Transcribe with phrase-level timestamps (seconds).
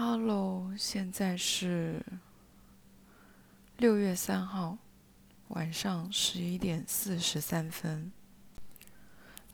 [0.00, 2.00] Hello，现在是
[3.78, 4.78] 六月三号
[5.48, 8.12] 晚上十一点四十三分。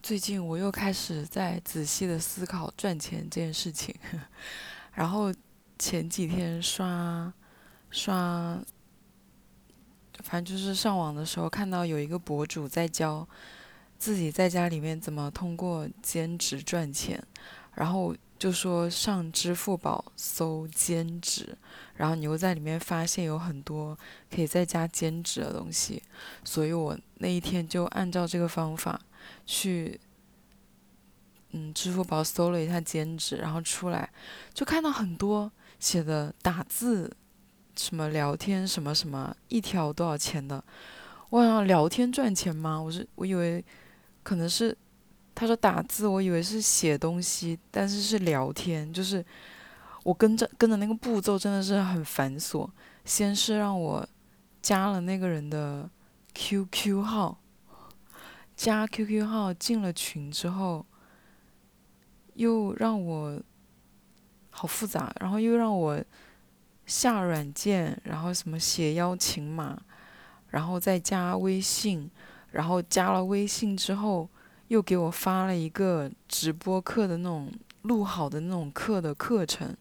[0.03, 3.95] 最近我又开始在仔细的思考赚钱这件事情，
[4.93, 5.33] 然后
[5.79, 7.33] 前几天刷
[7.91, 8.63] 刷，
[10.25, 13.27] 反正就是上网的时候看到有一个博主在教
[13.99, 17.27] 自己在家里面怎么通过兼职赚钱，
[17.75, 18.15] 然后。
[18.37, 21.57] 就说上支付宝搜兼职，
[21.95, 23.97] 然后你又在里面发现有很多
[24.31, 26.03] 可以在家兼职的东西，
[26.45, 29.01] 所以我那一天就按照这个方法
[29.47, 29.99] 去，
[31.53, 34.11] 嗯，支付宝搜了一下兼职，然后出来
[34.53, 37.11] 就看到很多写的打字，
[37.77, 40.63] 什么聊天什么什么一条多少钱的，
[41.31, 42.83] 我想聊天赚钱吗？
[42.83, 43.65] 我是我以为
[44.23, 44.77] 可能是。
[45.35, 48.93] 他说打字，我以为是写东西，但是是聊天。
[48.93, 49.25] 就是
[50.05, 52.69] 我跟着跟着那个步骤真的是很繁琐。
[53.05, 54.09] 先是让我
[54.63, 55.91] 加了那个人的
[56.35, 57.37] QQ 号，
[58.55, 60.87] 加 QQ 号进了群之后，
[62.35, 63.43] 又让我
[64.51, 66.01] 好复杂，然后又让我
[66.87, 69.83] 下软件，然后什么写邀请码，
[70.51, 72.09] 然后再加微信，
[72.53, 74.29] 然后加了微信之后。
[74.69, 79.77] 又给我发了一个直播课的那种录好的那种课的课程，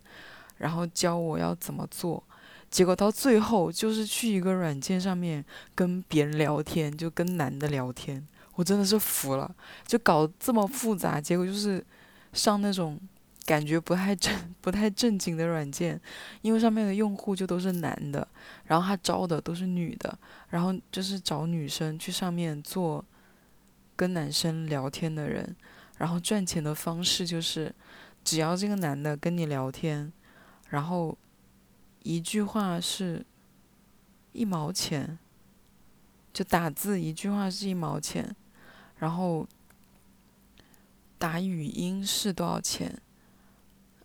[0.57, 2.21] 然后教我要怎么做。
[2.69, 5.43] 结果到最后就是去一个软件上面
[5.75, 8.25] 跟别人聊天，就跟男的聊天。
[8.55, 11.83] 我真的是服了，就搞这么复杂，结果就是
[12.33, 12.99] 上那种
[13.45, 15.99] 感觉不太正、 不太正经的软件，
[16.41, 18.27] 因为上面的用户就都是男的，
[18.65, 20.17] 然后他招的都是女的，
[20.49, 23.03] 然后就是找女生去上面做。
[24.03, 25.55] 跟男生聊天的人，
[25.97, 27.73] 然后赚钱的方式就是，
[28.21, 30.11] 只要这个男的跟你聊天，
[30.67, 31.17] 然后
[32.01, 33.25] 一句话是
[34.33, 35.17] 一毛钱，
[36.33, 38.35] 就打字一句话是一毛钱，
[38.97, 39.47] 然后
[41.17, 43.01] 打语音是多少钱？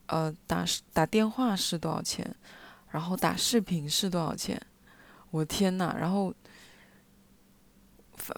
[0.06, 2.36] 呃，打打电话是多少钱？
[2.92, 4.64] 然后打视频是多少钱？
[5.32, 6.32] 我天呐，然后。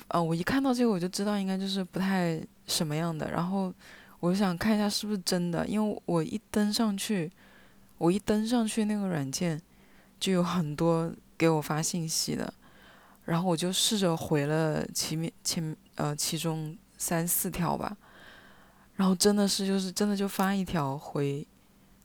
[0.09, 3.73] 呃，我一看到这个我就知道应该就是不太什么样的，然后
[4.21, 7.31] 我就想看一下是不是真的，因为我一登上去，
[7.99, 9.61] 我一登上去那个软件，
[10.19, 12.53] 就有很多给我发信息的，
[13.25, 17.97] 然后我就试着回了前面前呃其中三四条吧，
[18.97, 21.47] 然后真的是就是真的就发一条回，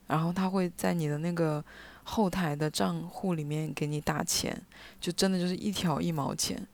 [0.07, 1.63] 然后他会在你的那个
[2.03, 4.59] 后台的账户里面给你打钱，
[5.01, 6.65] 就真的就是一条一毛钱。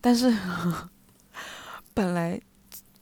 [0.00, 0.34] 但是，
[1.92, 2.40] 本来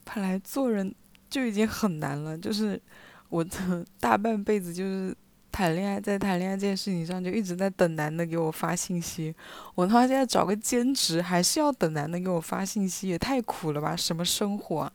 [0.03, 0.93] 本来做人
[1.29, 2.81] 就已经很难了，就是
[3.29, 5.15] 我的大半辈子就是
[5.51, 9.33] 谈恋爱，在谈恋爱这件事情上就一直在等男的给我发信息。
[9.75, 13.95] 我他妈现在找个兼职还是要等男的给我发信息，也太苦了吧？
[13.95, 14.81] 什么生活？
[14.81, 14.93] 啊？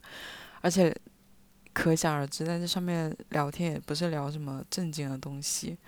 [0.60, 0.94] 而且
[1.72, 5.78] 可想而知，在这上面聊天也不是聊什么正经的东西，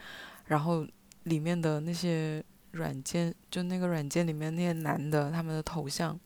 [0.46, 0.86] 然后
[1.24, 2.42] 里面的那些。
[2.76, 6.18] 软件就那个软件里面那些男的，他们的头像，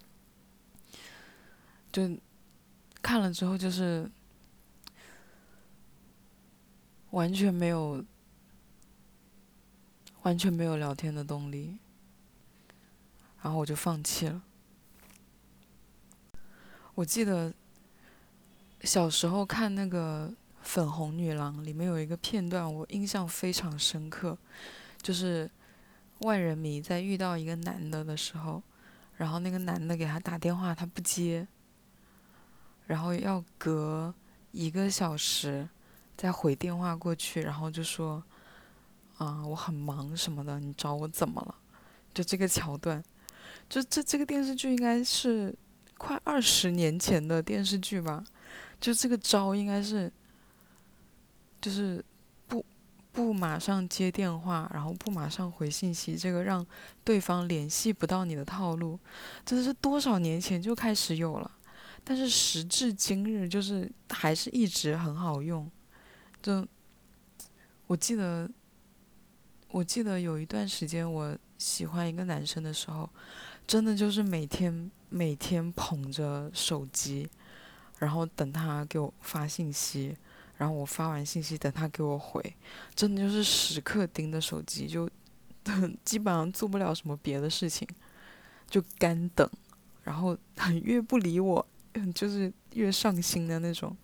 [1.91, 2.19] 就
[3.01, 4.11] 看了之后就是
[7.13, 8.05] 完全没有
[10.23, 11.79] 完全没有聊天的动力，
[13.43, 14.43] 然后我就放弃了。
[16.95, 17.55] 我记得
[18.83, 20.29] 小时候看那个
[20.61, 24.37] 《粉红女郎》，里面有一个片段，我印象非常深刻，
[25.01, 25.51] 就是。
[26.21, 28.63] 万人迷在遇到一个男的的时候，
[29.17, 31.47] 然后那个男的给他打电话，他不接，
[32.87, 34.15] 然后要隔
[34.53, 35.69] 一个小时
[36.17, 38.23] 再回电话过去，然后就说
[39.19, 41.55] ：“啊，我很忙什么的，你找我怎么了？”
[42.13, 43.03] 就这个桥段，
[43.69, 45.55] 就这这个电视剧应该是
[45.97, 48.25] 快二十年前的电视剧吧？
[48.81, 50.13] 就这个招应该是，
[51.61, 52.05] 就是。
[53.13, 56.65] 不马上接电话，然后不马上回信息，这个让
[57.03, 58.99] 对方联系不到你的套路，
[59.45, 61.51] 真的是多少年前就开始有了，
[62.05, 65.69] 但是时至今日，就是还是一直很好用。
[66.41, 66.67] 就
[67.89, 68.49] 我记得，
[69.71, 73.11] 我记得有一段时间我喜欢一个男生的时候，
[73.67, 77.29] 真的就是每天每天捧着手机，
[77.99, 80.17] 然后等他给我发信息。
[80.61, 82.55] 然后我发完信息，等他给我回，
[82.95, 85.09] 真的就是时刻盯着手机，就
[86.05, 87.89] 基本上做不了什么别的事情，
[88.69, 89.49] 就干等。
[90.05, 90.37] 然后
[90.85, 91.67] 越不理我，
[92.15, 93.97] 就是越上心的那种。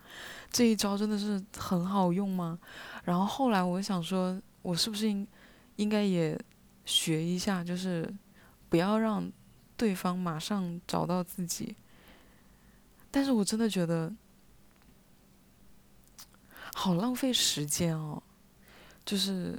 [0.50, 2.58] 这一招真的是很好用吗？
[3.04, 5.28] 然后后来我想说，我是不是应
[5.76, 6.40] 应该也
[6.86, 8.10] 学一下，就是
[8.70, 9.30] 不要让
[9.76, 11.76] 对方马上找到自己。
[13.10, 14.10] 但是我真的觉得
[16.78, 18.22] 好浪费时间哦，
[19.04, 19.58] 就是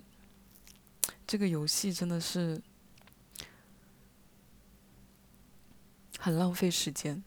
[1.26, 2.62] 这个游戏真的是
[6.20, 7.22] 很浪费时间。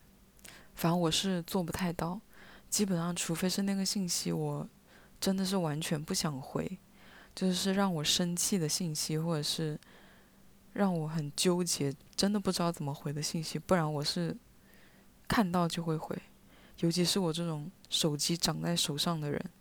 [0.75, 2.19] 反正我是做不太到。
[2.69, 4.67] 基本上，除非是那个信息，我
[5.19, 6.79] 真的是完全不想回，
[7.35, 9.77] 就是让我生气的信息，或者是
[10.71, 14.35] 让我很纠结、真的不知道怎么回的信息，不然我是
[15.27, 16.17] 看到就会回。
[16.77, 19.51] 尤其是我这种手机长在手上的人，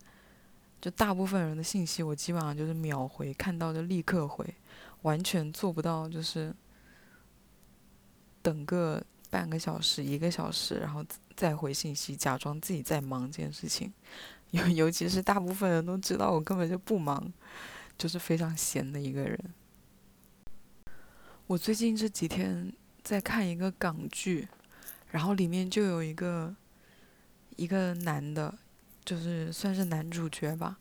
[0.80, 4.44] 就大部分人的信息，我基本上就是秒回，看到就立刻回，
[5.02, 6.54] 完全做不到就是
[8.42, 11.04] 等个半个小时、一个小时，然后。
[11.36, 13.90] 再回信息，假装自己在忙这件事情，
[14.50, 17.32] 尤尤其是大部分人都知道我根本就不忙，
[17.96, 19.38] 就是非常闲的一个人。
[21.46, 22.70] 我最近这几天
[23.02, 24.48] 在看一个港剧，
[25.12, 26.54] 然后里面就有一个
[27.56, 28.54] 一个男的，
[29.10, 30.78] 就是算是男主角吧，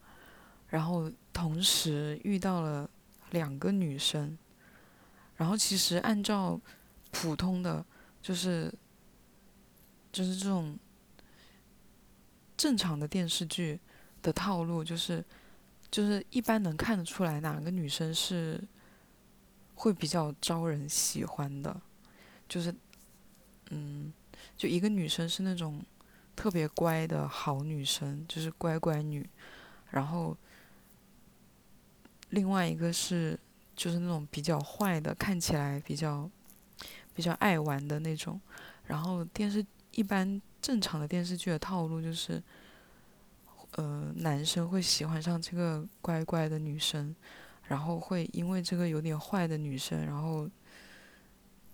[0.68, 2.88] 然后同时遇到了
[3.32, 4.38] 两个女生，
[5.38, 6.62] 然后其实按照
[7.10, 7.84] 普通的
[8.22, 8.72] 就是。
[10.12, 10.76] 就是这种
[12.58, 13.80] 正常的电视剧
[14.24, 15.24] 的套路，就是
[15.92, 18.60] 就是一般能看得出来哪个女生是
[19.76, 21.80] 会比较招人喜欢的，
[22.48, 22.74] 就是
[23.70, 24.12] 嗯，
[24.58, 25.80] 就一个女生是那种
[26.40, 29.30] 特别乖的好女生，就是乖乖女，
[29.92, 30.38] 然后
[32.30, 33.38] 另外一个是
[33.76, 36.32] 就是那种比较坏的，看起来比较
[37.14, 38.40] 比较爱玩的那种，
[38.86, 39.66] 然后电视。
[39.92, 42.42] 一般正常的电视剧的套路就是，
[43.72, 47.14] 呃，男生会喜欢上这个乖乖的女生，
[47.68, 50.48] 然后会因为这个有点坏的女生，然后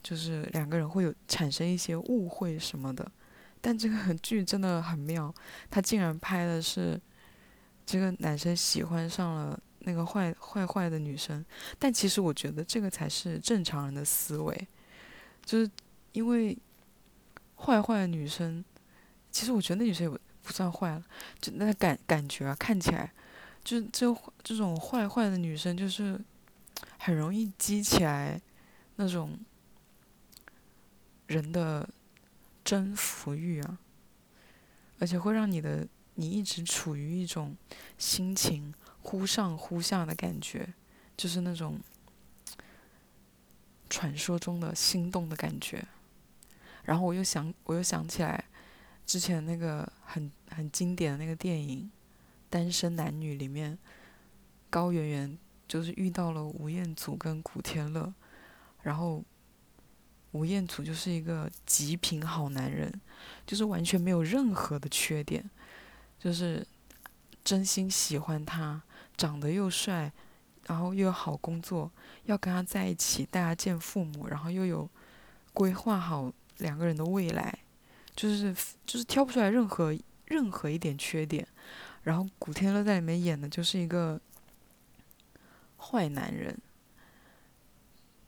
[0.01, 3.11] 就是两个人会有产生一些误会什么的。
[3.65, 5.33] 但这个剧真的很妙，
[5.71, 7.01] 他竟然拍的是
[7.83, 11.43] 这个男生喜欢上了那个坏坏坏的女生。
[11.79, 14.67] 但其实我觉得这个才是正常人的思维，
[15.43, 15.71] 就是
[16.11, 16.55] 因为。
[17.57, 18.63] 坏坏的女生，
[19.31, 21.03] 其实我觉得那女生也不算坏了，
[21.39, 23.13] 就那感感觉啊，看起来，
[23.63, 24.13] 就是这
[24.43, 26.19] 这种坏坏的女生，就是
[26.99, 28.39] 很容易激起来
[28.97, 29.39] 那种
[31.27, 31.89] 人的
[32.65, 33.79] 征服欲啊，
[34.99, 37.55] 而且会让你的你一直处于一种
[37.97, 40.73] 心情忽上忽下的感觉，
[41.15, 41.79] 就是那种
[43.89, 45.85] 传说中的心动的感觉。
[46.83, 48.45] 然后我又想，我又想起来，
[49.05, 51.79] 之前那个很很经典的那个电影
[52.49, 53.77] 《单身男女》里面，
[54.69, 55.37] 高圆圆
[55.67, 58.13] 就是遇到了吴彦祖跟古天乐，
[58.83, 59.23] 然后
[60.35, 62.91] 吴彦祖就是一个极品好男人，
[63.47, 65.49] 就是完全没有任何的缺点，
[66.19, 66.67] 就是
[67.43, 68.81] 真心喜欢他，
[69.15, 70.11] 长得又帅，
[70.67, 71.89] 然后又有好工作，
[72.25, 74.89] 要跟他在一起，带他见父母，然后又有
[75.53, 76.33] 规划好。
[76.59, 77.53] 两个人的未来，
[78.15, 78.55] 就是
[78.85, 79.93] 就是挑不出来任何
[80.23, 81.45] 任何一点缺点，
[82.03, 84.17] 然后古天乐在里面演的就是一个
[85.77, 86.57] 坏男人，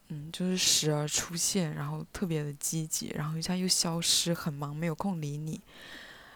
[0.10, 5.60] 嗯，就是时而出现，然后特别的积极，然后一下又消失，很忙没有空理你，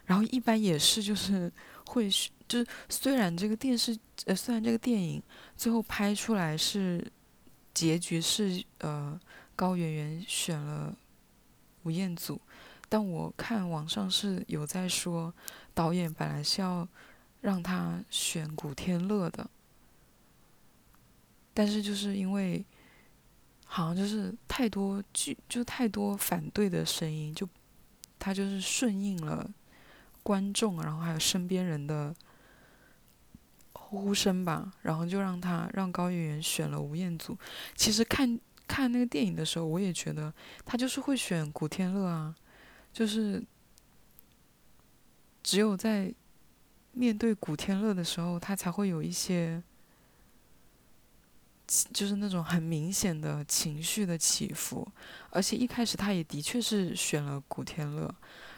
[0.05, 1.51] 然后一般也是就是
[1.87, 2.09] 会
[2.47, 5.21] 就是虽然这个电视呃虽然这个电影
[5.55, 7.05] 最后拍出来是
[7.73, 9.19] 结局是呃
[9.55, 10.95] 高圆圆选了。
[11.83, 12.39] 吴彦祖，
[12.87, 15.33] 但我看网上是有在说，
[15.73, 16.87] 导演本来是要
[17.41, 19.49] 让他选古天乐的，
[21.55, 22.63] 但是就是因为
[23.73, 27.47] 好像就是太多剧，就太多反对的声音，就
[28.19, 29.49] 他就是顺应了
[30.21, 32.13] 观众，然后还有身边人的
[33.71, 37.37] 呼声吧，然后就让他让高圆圆选了吴彦祖。
[37.75, 38.39] 其实看。
[38.67, 42.33] 看那个电影的时候，我也觉得他就是会选古天乐啊，
[42.93, 43.43] 就是
[45.43, 46.13] 只有在
[46.93, 49.61] 面对古天乐的时候，他才会有一些，
[51.93, 54.87] 就是那种很明显的情绪的起伏。
[55.29, 58.13] 而且一开始他也的确是选了古天乐，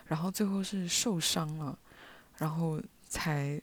[0.07, 1.77] 然后最后是受伤了，
[2.37, 3.61] 然后才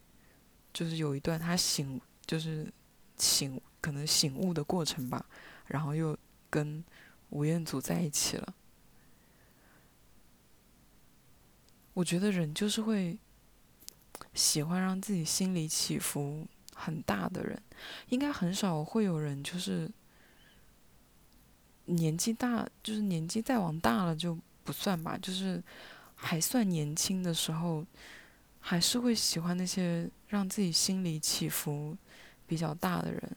[0.72, 2.72] 就是有一段他醒，就是
[3.16, 5.24] 醒可能醒悟的过程吧，
[5.66, 6.16] 然后又。
[6.52, 6.84] 跟
[7.28, 8.54] 吴彦祖在一起了，
[11.94, 13.16] 我觉得人就是会
[14.34, 16.48] 喜欢让自己心里起伏
[16.80, 17.62] 很大的人，
[18.08, 19.90] 应该很少会有人就是
[21.84, 25.62] 年纪大，就是年纪再往大了就不算吧，就是
[26.14, 27.84] 还算年轻的时候，
[28.58, 31.96] 还是会喜欢那些让自己心里起伏
[32.46, 33.36] 比较大的人。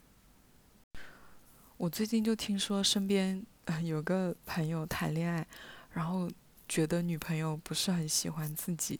[1.78, 3.46] 我最近就听说身边
[3.84, 5.46] 有个朋友谈恋爱，
[5.92, 6.30] 然后
[6.68, 9.00] 觉得女朋友不是很喜欢自己，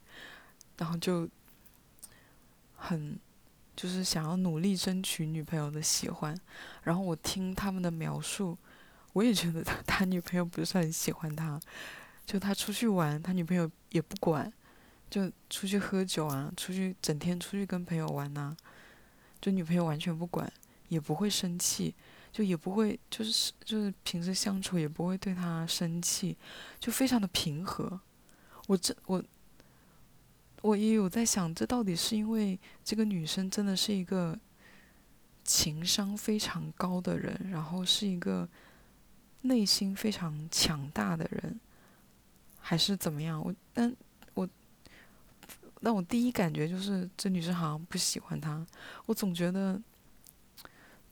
[0.78, 1.30] 然后就
[2.76, 3.18] 很
[3.76, 6.38] 就是想要努力争取女朋友的喜欢。
[6.84, 8.58] 然后我听他们的描述，
[9.14, 11.60] 我也觉得他他女朋友不是很喜欢他，
[12.26, 14.52] 就他出去玩，他女朋友也不管，
[15.10, 18.56] 就出去喝酒啊，出去整天出去跟朋友玩呐，
[19.42, 20.52] 就女朋友完全不管，
[20.90, 21.96] 也不会生气。
[22.32, 26.36] 就也不会，就是就是平时相处也不会对他生气，
[26.80, 28.02] 就非常的平和。
[28.66, 29.24] 我这我
[30.64, 34.36] 我也有在想，这到底是因为这个女生真的是一个
[35.44, 38.48] 情商非常高的人，然后是一个
[39.42, 41.60] 内心非常强大的人，
[42.60, 43.40] 还是怎么样？
[43.40, 43.96] 我但
[44.34, 44.50] 我
[45.82, 48.66] 但我第一感觉就是这女生好像不喜欢他，
[49.06, 49.80] 我总觉得。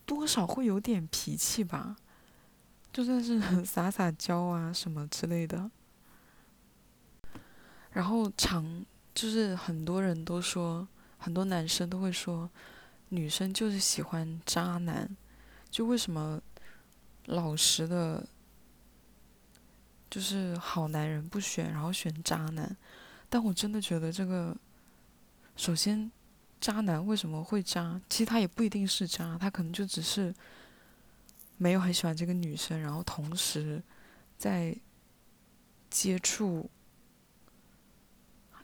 [0.04, 1.96] 多少会有点脾气吧，
[2.92, 5.70] 就算是撒撒娇啊什么之类的。
[7.92, 10.86] 然后常就是很多人都说，
[11.18, 12.50] 很多男生都会说，
[13.10, 15.08] 女生就是喜欢渣男，
[15.70, 16.40] 就为什么
[17.26, 18.26] 老实的，
[20.10, 22.76] 就是好男人不选，然后选渣男？
[23.28, 24.56] 但我真的觉得这个，
[25.56, 26.10] 首先。
[26.62, 28.00] 渣男为什么会渣？
[28.08, 30.32] 其实他也不一定是渣，他可能就只是
[31.56, 33.82] 没有很喜欢这个女生，然后同时
[34.38, 34.72] 在
[35.90, 36.70] 接触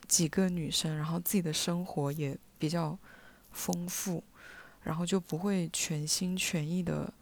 [0.09, 2.99] 几个女生，然后自己的生活也比较
[3.53, 4.25] 丰富，
[4.83, 7.13] 然后就不会全心全意的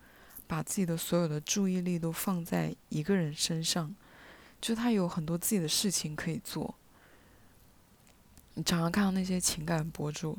[0.47, 3.95] 把自己的所有的注意力都放在一个人身上，
[4.61, 6.75] 就他有很多自己的事情可以做。
[8.55, 10.39] 你常常看到那些情感博主。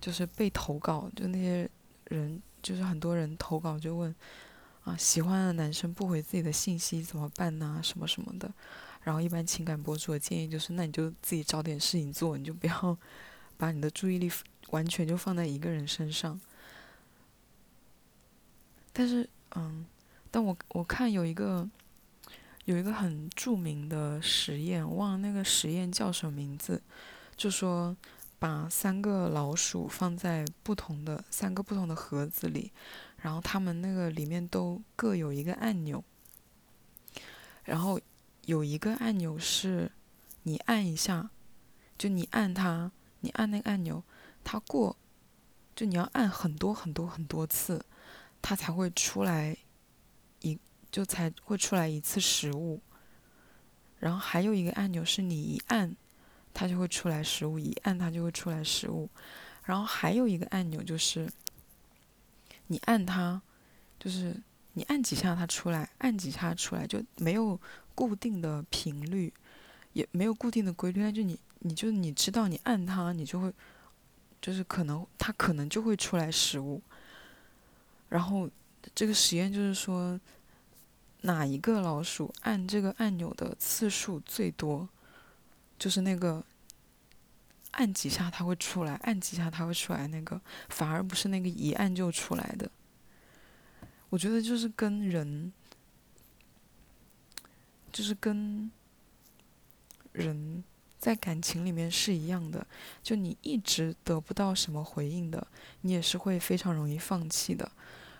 [0.00, 1.68] 就是被投稿，就那些
[2.06, 4.14] 人，就是很多人投稿就问，
[4.82, 7.82] 啊，喜欢的男生不回自己的信息怎么办呢？
[7.84, 8.50] 什么什么的。
[9.02, 12.96] 然后一般情感博主的建议就是，那你就自己找点事情做，你就不要
[13.56, 14.30] 把你的注意力
[14.70, 16.40] 完全就放在一个人身上。
[18.92, 19.86] 但是，嗯，
[20.30, 21.68] 但我我看有一个
[22.64, 26.82] 有一个很著名的实验，忘了那个实验叫什么名字，
[27.36, 27.96] 就说。
[28.40, 32.72] 把三个老鼠放在不同的三个不同的盒子里，
[33.18, 36.02] 然后它们那个里面都各有一个按钮，
[37.64, 38.00] 然后
[38.46, 39.90] 有一个按钮是
[40.42, 41.30] 你按一下，
[41.96, 44.02] 就你按它，你按那个按钮，
[44.44, 44.96] 它过，
[45.74, 47.84] 就你要按很多很多很多次，
[48.42, 49.56] 它才会出来
[50.40, 50.58] 一
[50.90, 52.80] 就才会出来一次食物，
[53.98, 55.96] 然后还有一个按钮是你一按。
[56.52, 59.08] 它就会出来食物，一按它就会出来食物。
[59.62, 61.30] 然后还有一个按钮就是，
[62.66, 63.40] 你按它，
[64.00, 64.36] 就是
[64.72, 67.58] 你按几下它出来，按几下出来，就没有
[67.94, 69.32] 固定的频率，
[69.92, 71.00] 也没有固定的规律。
[71.00, 73.52] 那就你，你就你知道，你按它，你就会，
[74.40, 76.80] 就是可能它可能就会出来食物。
[78.08, 78.48] 然后
[78.94, 80.18] 这个实验就是说，
[81.22, 84.88] 哪一个老鼠按这个按钮的次数最多？
[85.78, 86.44] 就是那个
[87.72, 92.70] 按几下它会出来，按几下它会出来，那个反而不是那个一按就出来的。
[94.08, 95.52] 我觉得就是跟人，
[97.92, 98.70] 就是跟
[100.12, 100.62] 人
[100.98, 102.66] 在感情里面是一样的，
[103.02, 105.46] 就你一直得不到什么回应的，
[105.82, 107.70] 你也是会非常容易放弃的。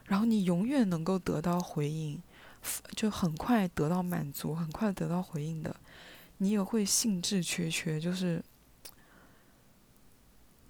[0.06, 2.20] 然后你永远能够得到回应，
[2.96, 5.74] 就很快得到满足，很快得到回应的。
[6.38, 8.42] 你也会兴致缺缺，就是，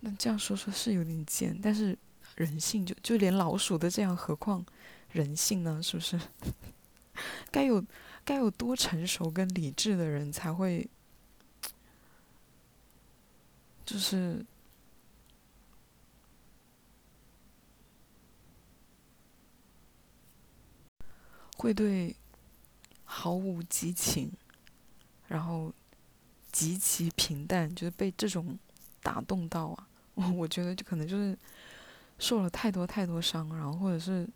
[0.00, 1.96] 那这样说说是有点贱，但是
[2.34, 4.66] 人性就就连老鼠都这样，何况
[5.12, 5.80] 人性呢？
[5.82, 6.20] 是不是？
[7.50, 7.82] 该有
[8.24, 10.88] 该有多成熟跟理智的人才会，
[13.84, 14.44] 就是
[21.56, 22.14] 会对
[23.04, 24.32] 毫无激情。
[25.28, 25.72] 然后
[26.50, 28.58] 极其平淡，就是被这种
[29.00, 29.86] 打动到啊！
[30.34, 31.38] 我觉得就可能就是
[32.18, 34.28] 受了太多太多伤，然后或者是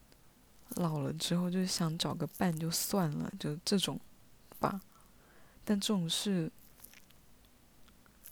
[0.71, 4.00] 老了之后就想找个伴就算了，就这种
[4.59, 4.80] 吧。
[5.64, 6.50] 但这种是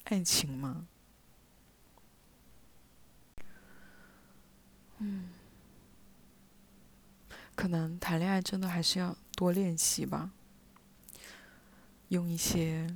[0.05, 0.87] 爱情吗？
[4.99, 5.31] 嗯，
[7.55, 10.31] 可能谈恋爱真的还是要多练习吧，
[12.09, 12.95] 用一些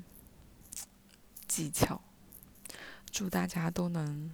[1.49, 2.01] 技巧。
[3.11, 4.31] 祝大家都能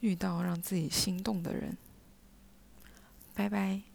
[0.00, 1.76] 遇到让自己心动的人。
[3.34, 3.93] 拜拜。